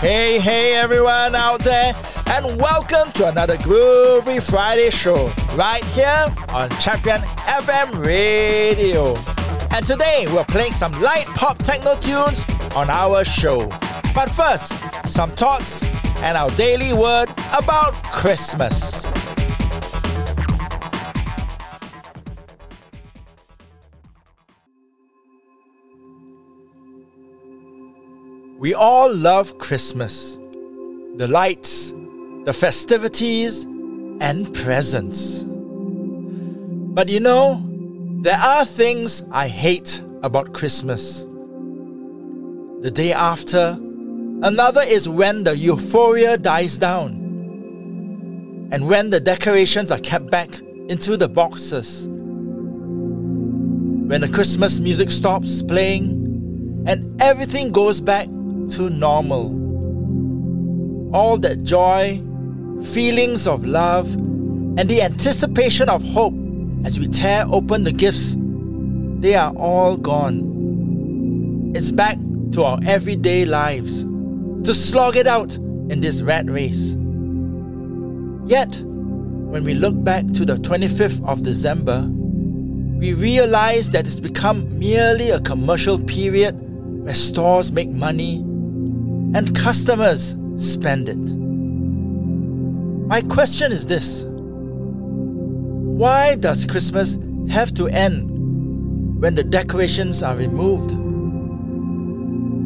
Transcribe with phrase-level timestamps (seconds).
[0.00, 1.94] Hey, hey, everyone out there,
[2.26, 9.14] and welcome to another Groovy Friday show right here on Champion FM Radio.
[9.70, 12.44] And today we're playing some light pop techno tunes
[12.76, 13.70] on our show.
[14.14, 14.74] But first,
[15.08, 15.82] some thoughts
[16.22, 19.05] and our daily word about Christmas.
[28.58, 30.38] We all love Christmas.
[31.16, 31.92] The lights,
[32.44, 35.44] the festivities, and presents.
[35.44, 37.62] But you know,
[38.22, 41.26] there are things I hate about Christmas.
[42.80, 43.76] The day after,
[44.42, 47.10] another is when the euphoria dies down,
[48.72, 52.08] and when the decorations are kept back into the boxes.
[54.08, 58.28] When the Christmas music stops playing, and everything goes back
[58.70, 59.64] to normal.
[61.14, 62.22] All that joy,
[62.82, 66.34] feelings of love, and the anticipation of hope
[66.84, 68.36] as we tear open the gifts,
[69.20, 71.72] they are all gone.
[71.74, 72.18] It's back
[72.52, 74.04] to our everyday lives,
[74.64, 76.96] to slog it out in this rat race.
[78.46, 82.08] Yet, when we look back to the 25th of December,
[82.98, 86.54] we realize that it's become merely a commercial period
[87.04, 88.42] where stores make money
[89.34, 91.16] and customers spend it.
[93.06, 97.16] My question is this Why does Christmas
[97.48, 100.90] have to end when the decorations are removed?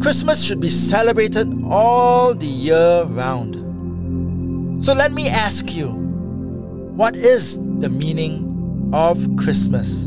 [0.02, 3.56] Christmas should be celebrated all the year round.
[4.82, 10.04] So let me ask you what is the meaning of Christmas?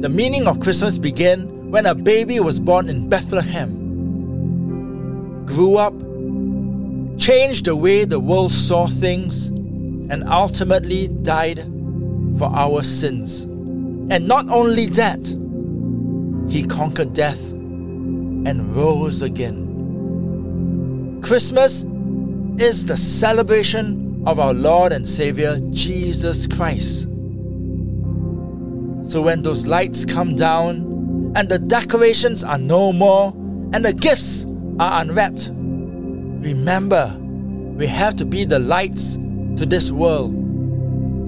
[0.00, 3.77] The meaning of Christmas began when a baby was born in Bethlehem
[5.48, 5.94] grew up,
[7.18, 9.48] changed the way the world saw things,
[10.10, 11.64] and ultimately died
[12.38, 13.42] for our sins.
[14.10, 15.26] And not only that,
[16.48, 21.20] he conquered death and rose again.
[21.22, 21.84] Christmas
[22.58, 27.04] is the celebration of our Lord and Savior Jesus Christ.
[29.04, 33.32] So when those lights come down and the decorations are no more
[33.72, 34.46] and the gifts
[34.78, 35.50] are unwrapped.
[35.52, 37.16] Remember,
[37.76, 39.14] we have to be the lights
[39.56, 40.34] to this world.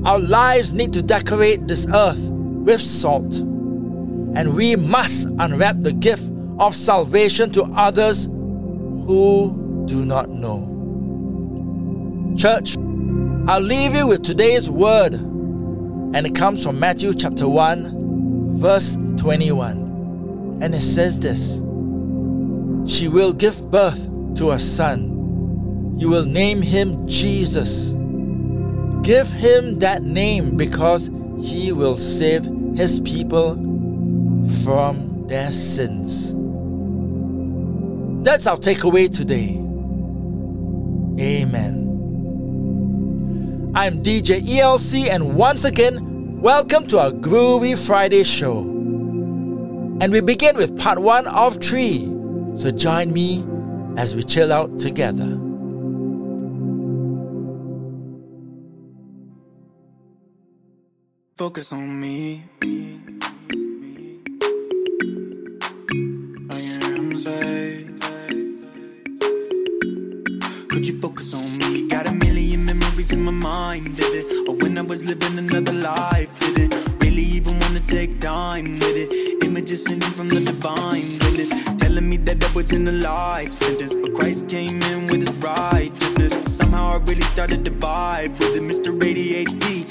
[0.07, 3.37] Our lives need to decorate this earth with salt.
[3.37, 10.67] And we must unwrap the gift of salvation to others who do not know.
[12.37, 12.77] Church,
[13.49, 20.59] I'll leave you with today's word, and it comes from Matthew chapter 1, verse 21.
[20.63, 21.61] And it says this
[22.87, 25.97] she will give birth to a son.
[25.99, 27.93] You will name him Jesus.
[29.03, 33.55] Give him that name because he will save his people
[34.65, 36.35] from their sins.
[38.25, 39.57] That's our takeaway today.
[41.23, 41.81] Amen.
[43.75, 48.59] I'm DJ ELC, and once again, welcome to our Groovy Friday show.
[48.59, 52.20] And we begin with part one of three
[52.61, 53.43] so join me
[53.97, 55.31] as we chill out together.
[61.39, 62.45] Focus on me.
[70.69, 71.89] Could you focus on me?
[71.89, 73.99] Got a million memories in my mind?
[73.99, 77.03] Or oh, when I was living another life, did it?
[77.03, 79.43] Really even wanna take time with it?
[79.45, 81.20] Images sending from the divine,
[82.61, 83.95] that wasn't a life sentence.
[83.95, 86.57] But Christ came in with his righteousness.
[86.57, 88.63] Somehow I really started to vibe with it.
[88.63, 88.99] Mr.
[88.99, 89.89] ADHD,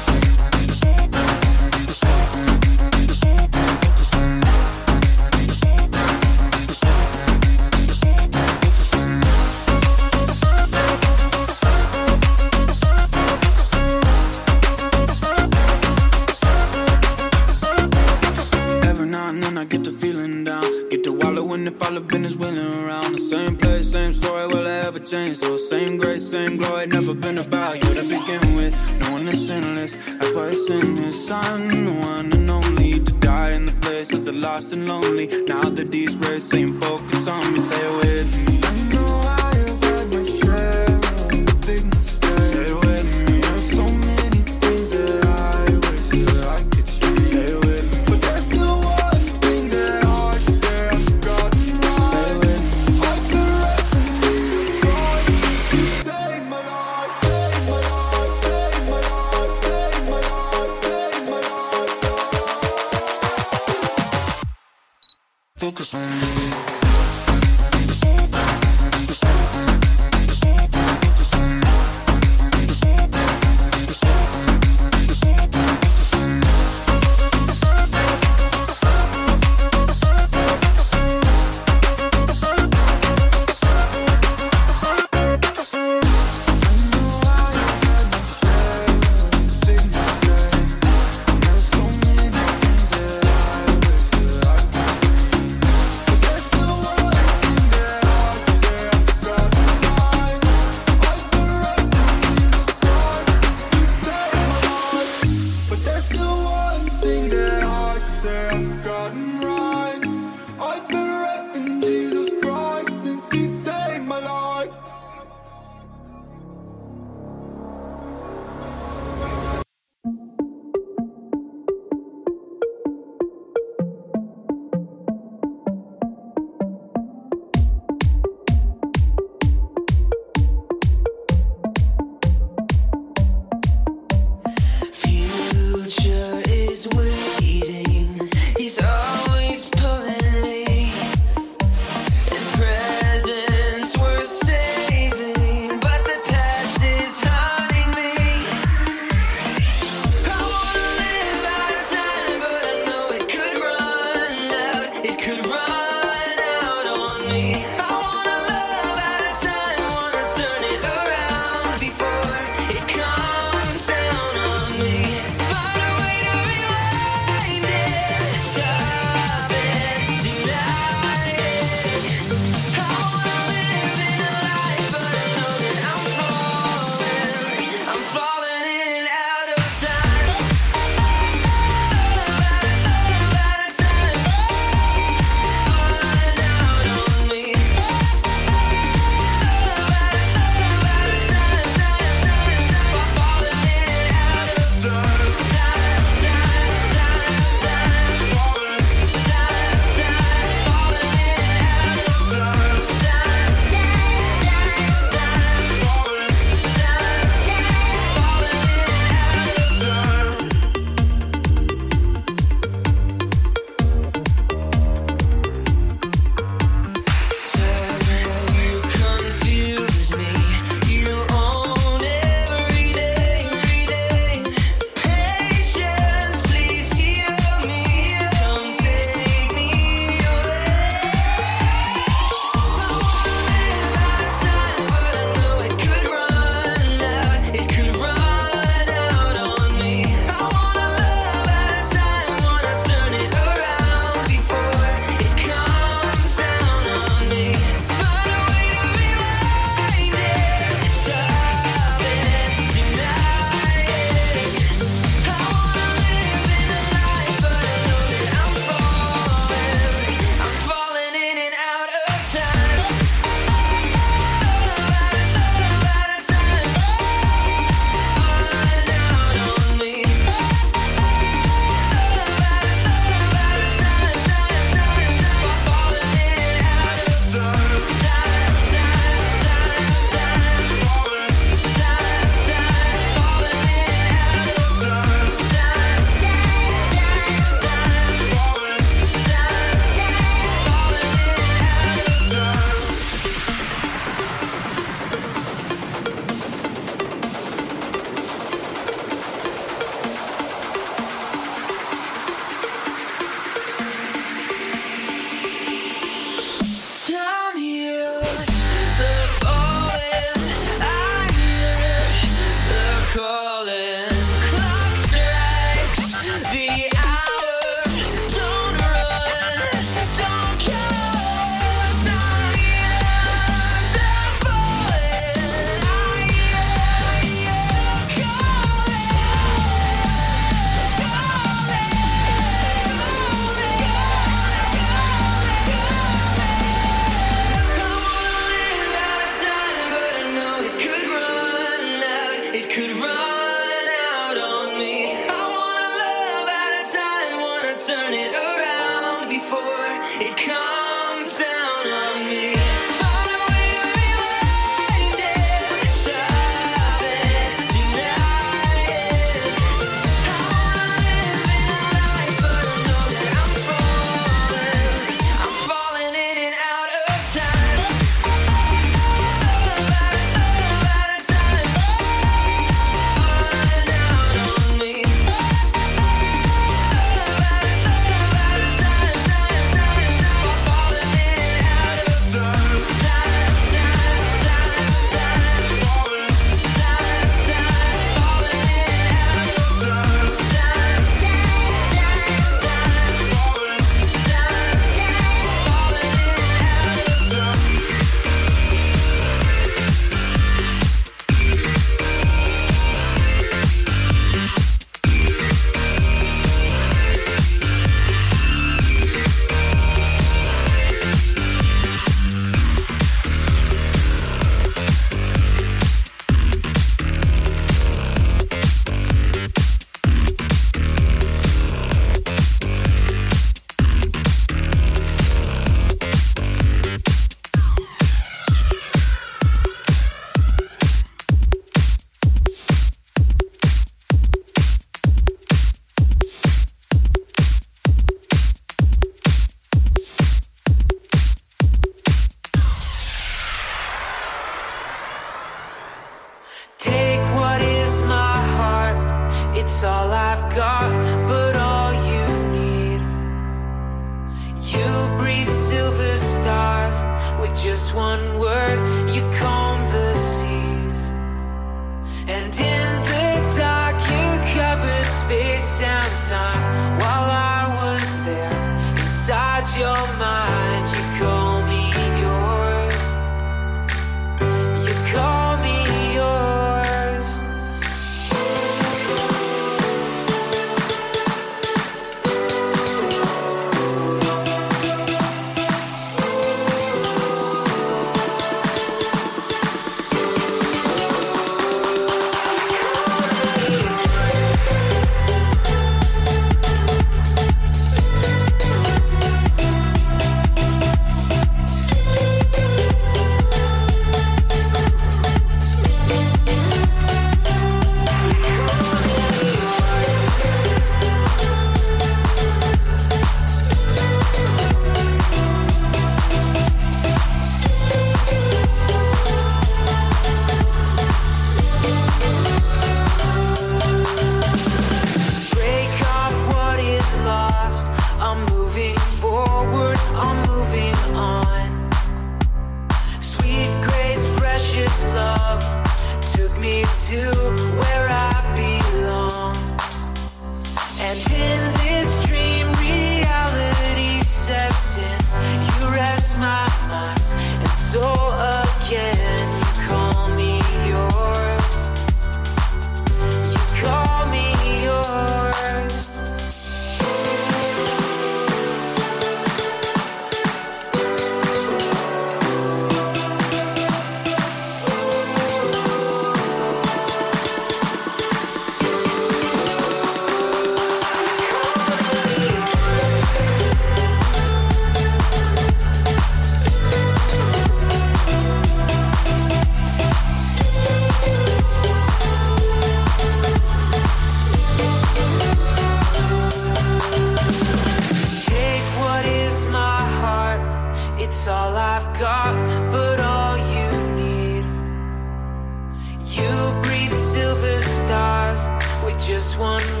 [599.61, 600.00] one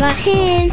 [0.00, 0.70] about him.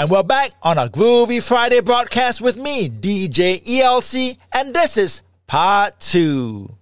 [0.01, 5.21] And we're back on a Groovy Friday broadcast with me, DJ ELC, and this is
[5.47, 6.75] part two.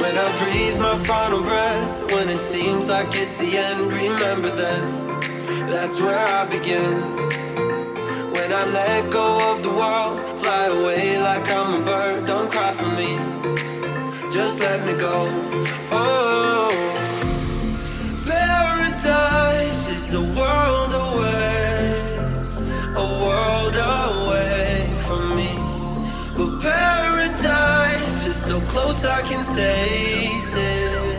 [0.00, 5.11] When I breathe my final breath, when it seems like it's the end, remember then,
[5.72, 7.00] that's where I begin.
[8.34, 12.72] When I let go of the world, fly away like I'm a bird, don't cry
[12.72, 13.12] for me,
[14.30, 15.16] just let me go.
[15.90, 16.70] Oh,
[18.26, 21.80] paradise is a world away,
[23.04, 25.52] a world away from me.
[26.36, 31.12] But paradise is so close I can taste it.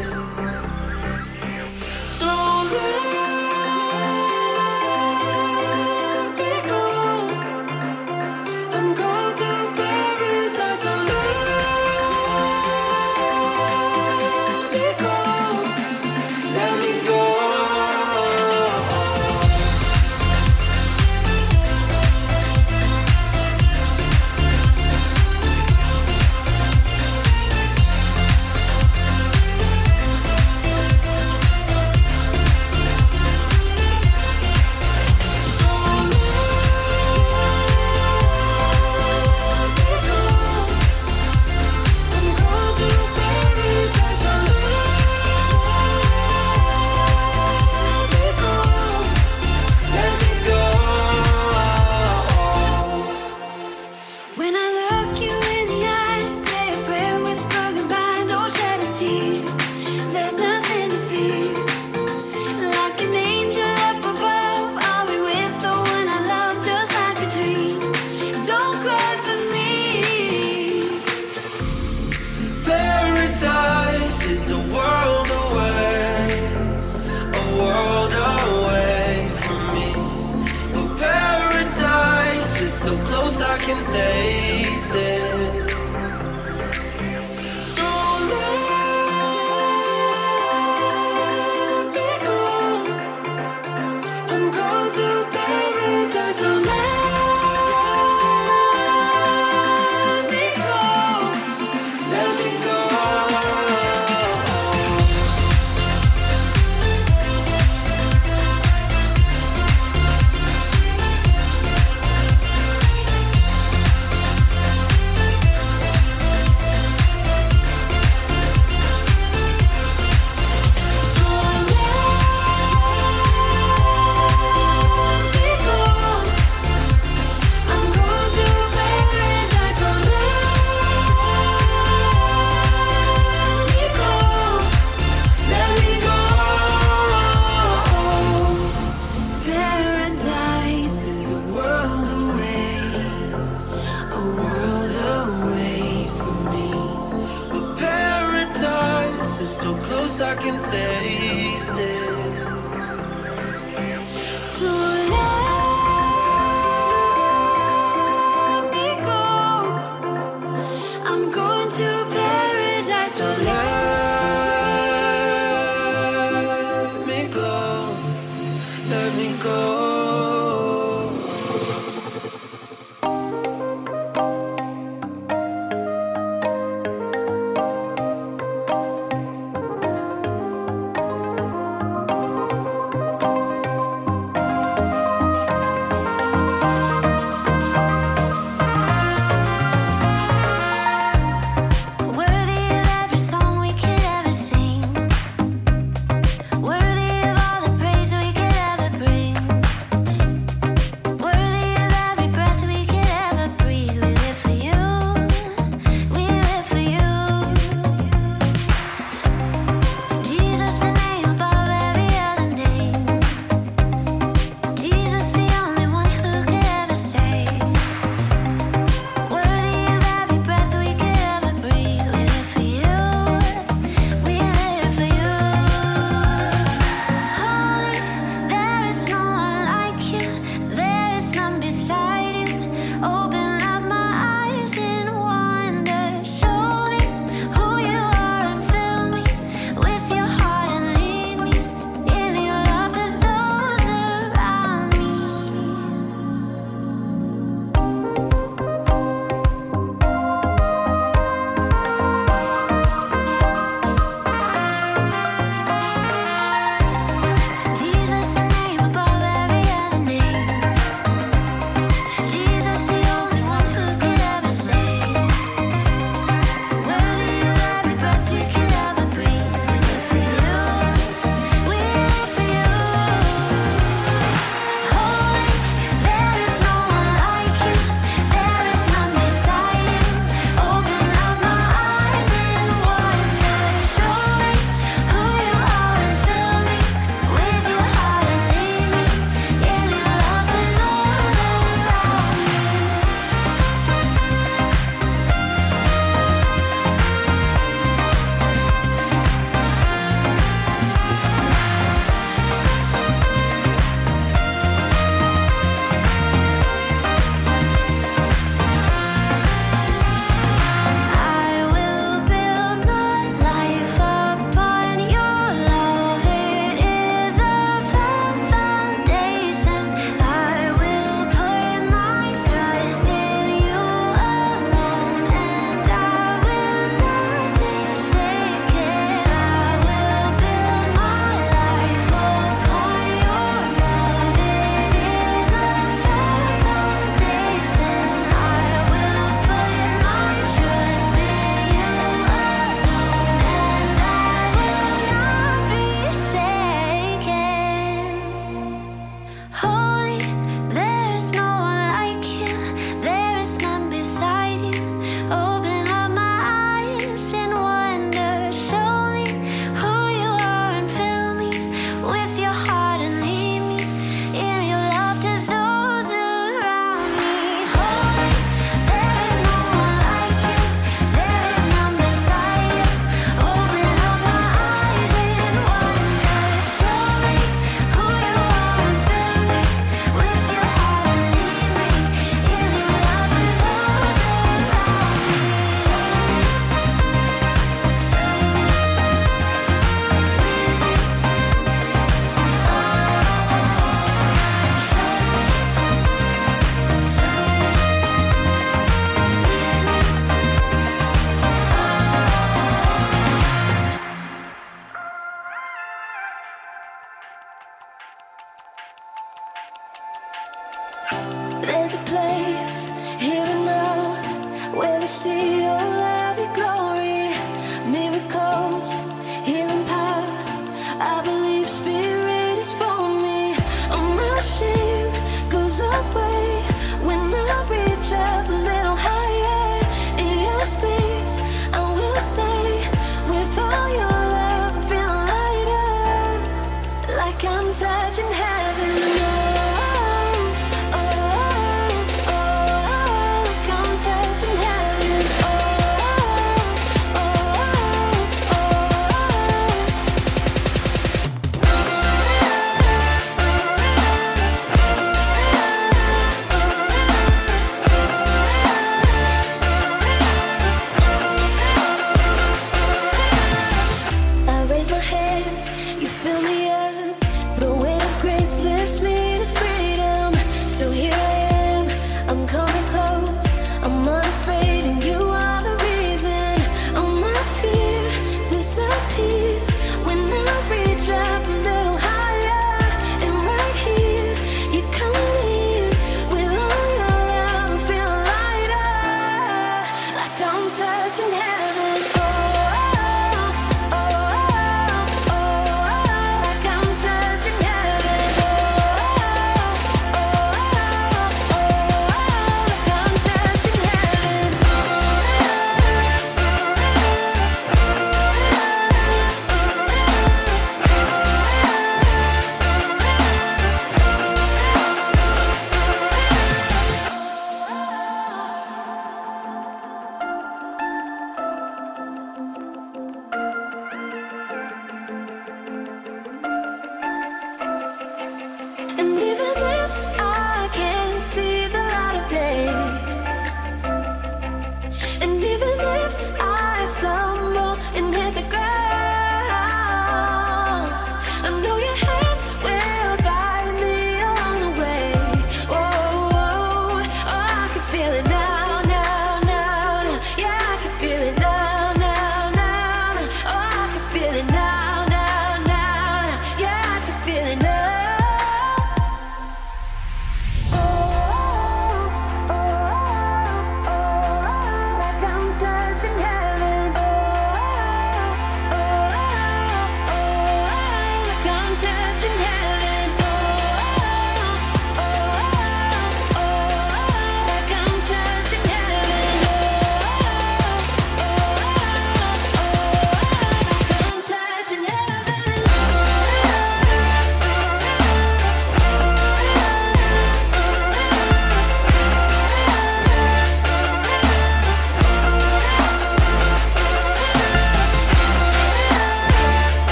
[2.04, 3.23] So let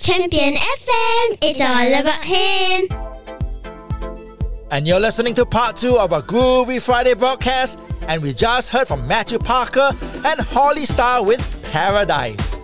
[0.00, 2.88] Champion FM, it's all about him.
[4.70, 7.78] And you're listening to part two of our Groovy Friday broadcast,
[8.08, 9.90] and we just heard from Matthew Parker
[10.24, 12.56] and Holly Starr with Paradise.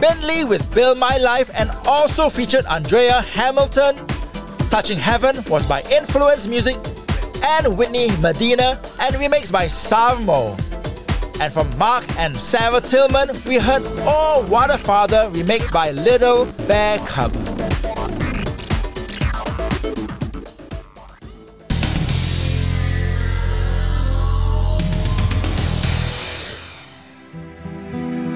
[0.00, 3.96] Bentley with Build My Life and also featured Andrea Hamilton.
[4.70, 6.76] Touching Heaven was by Influence Music
[7.42, 10.56] and Whitney Medina and remixed by Salmo.
[11.40, 16.44] And from Mark and Sarah Tillman, we heard Oh What a Father remixed by Little
[16.68, 17.32] Bear Cub.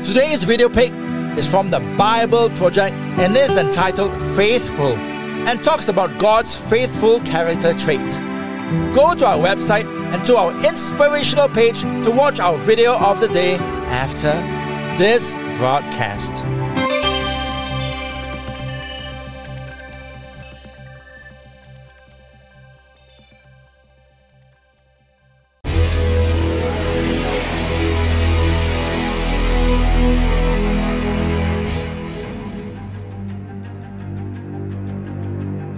[0.02, 0.90] Today's video pick
[1.36, 4.94] is from the Bible Project and is entitled Faithful
[5.46, 8.00] and talks about God's faithful character trait.
[8.94, 13.26] Go to our website and to our inspirational page to watch our video of the
[13.26, 14.32] day after
[14.96, 16.63] this broadcast.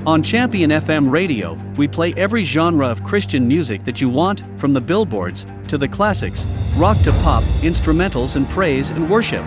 [0.06, 4.72] On Champion FM radio, we play every genre of Christian music that you want, from
[4.72, 6.46] the billboards to the classics,
[6.76, 9.44] rock to pop, instrumentals and praise and worship.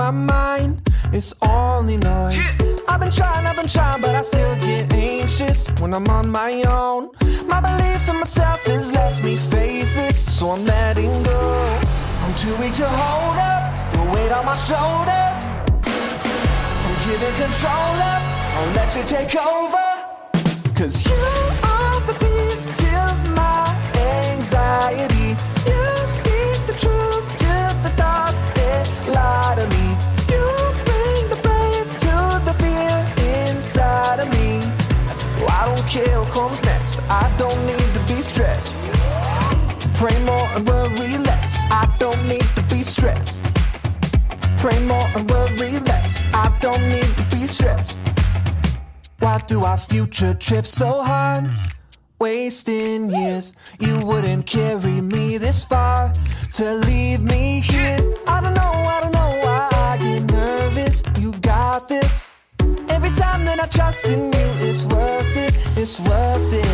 [0.00, 0.80] my mind
[1.12, 2.56] it's only noise.
[2.88, 6.52] I've been trying, I've been trying, but I still get anxious when I'm on my
[6.62, 7.10] own.
[7.46, 11.40] My belief in myself has left me faithless, so I'm letting go.
[12.22, 15.40] I'm too weak to hold up the weight on my shoulders.
[16.86, 18.22] I'm giving control up,
[18.56, 19.88] I'll let you take over.
[20.78, 21.20] Cause you
[21.74, 22.66] are the peace
[23.06, 23.66] of my
[24.32, 25.49] anxiety.
[35.60, 37.02] I don't care what comes next.
[37.10, 38.80] I don't need to be stressed.
[39.92, 41.58] Pray more and worry less.
[41.70, 43.44] I don't need to be stressed.
[44.56, 46.22] Pray more and worry less.
[46.32, 48.00] I don't need to be stressed.
[49.18, 51.50] Why do our future trips so hard?
[52.18, 56.10] Wasting years, you wouldn't carry me this far
[56.54, 57.98] to leave me here.
[58.26, 61.02] I don't know, I don't know why I get nervous.
[61.18, 61.29] You
[63.58, 64.48] I trust in you.
[64.68, 66.66] It's worth it, it's worth it.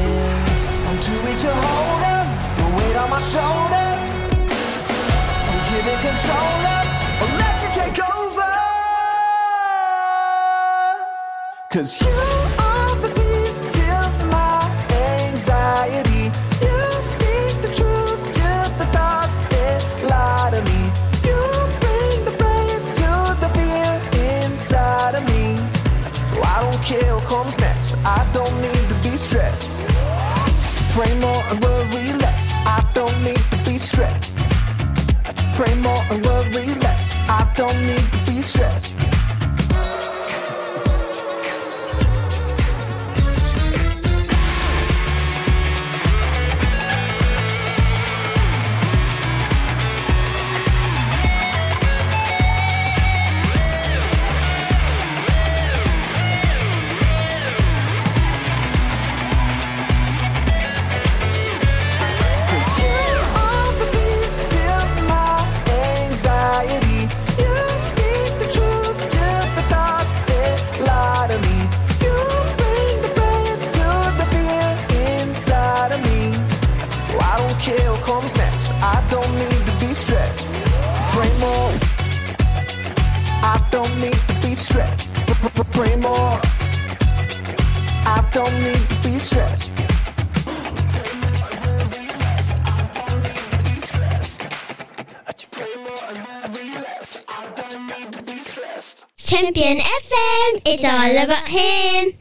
[0.88, 4.06] I'm too weak to hold up, the weight on my shoulders.
[5.50, 6.86] I'm giving control up,
[7.22, 8.50] I'll let you take over.
[11.70, 12.18] Cause you
[12.68, 14.60] are the peace till my
[15.28, 16.05] anxiety.
[26.88, 27.96] What comes next.
[28.04, 29.76] I don't need to be stressed.
[30.92, 32.52] Pray more and worry less.
[32.54, 34.38] I don't need to be stressed.
[35.54, 37.16] Pray more and worry less.
[37.28, 38.94] I don't need to be stressed.
[100.78, 102.12] It's all about him.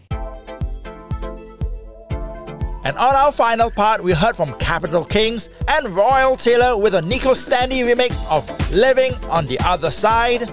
[2.85, 7.01] And on our final part, we heard from Capital Kings and Royal Tailor with a
[7.01, 10.43] Nico Standy remix of Living on the Other Side.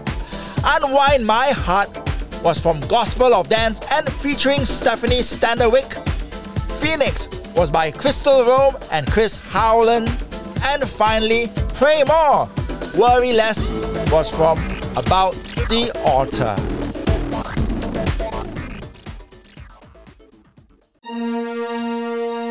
[0.64, 1.90] Unwind My Heart
[2.42, 5.92] was from Gospel of Dance and featuring Stephanie Standerwick.
[6.80, 10.08] Phoenix was by Crystal Rome and Chris Howland.
[10.64, 12.48] And finally, Pray More,
[12.98, 13.70] Worry Less
[14.10, 14.58] was from
[14.96, 15.34] About
[15.68, 16.56] the Altar.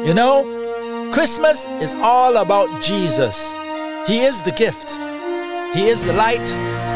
[0.03, 3.51] You know, Christmas is all about Jesus.
[4.07, 4.89] He is the gift,
[5.75, 6.47] He is the light,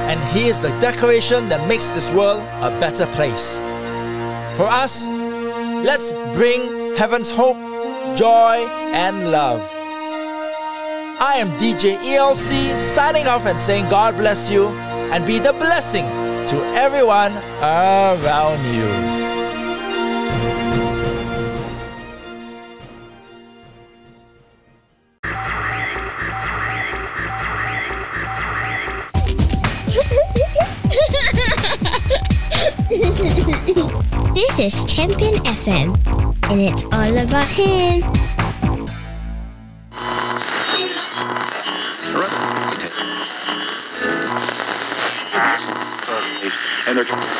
[0.10, 3.58] and He is the decoration that makes this world a better place.
[4.58, 5.08] For us,
[5.86, 7.58] let's bring heaven's hope,
[8.18, 9.62] joy, and love.
[11.22, 14.70] I am DJ ELC signing off and saying God bless you
[15.14, 16.06] and be the blessing
[16.48, 19.25] to everyone around you.
[34.58, 35.96] This is Champion FM,
[36.50, 38.04] and it's all about him.
[46.88, 47.35] Energy.